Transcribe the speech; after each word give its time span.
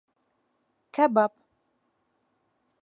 Кәбаб. 0.99 1.35